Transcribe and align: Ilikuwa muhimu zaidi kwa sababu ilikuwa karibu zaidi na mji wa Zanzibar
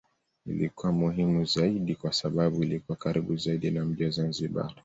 Ilikuwa 0.45 0.91
muhimu 0.91 1.45
zaidi 1.45 1.95
kwa 1.95 2.13
sababu 2.13 2.63
ilikuwa 2.63 2.97
karibu 2.97 3.35
zaidi 3.37 3.71
na 3.71 3.85
mji 3.85 4.03
wa 4.03 4.09
Zanzibar 4.09 4.75